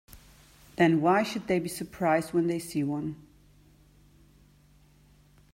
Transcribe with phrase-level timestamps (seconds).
[0.77, 3.21] Then why should they be surprised when they see one?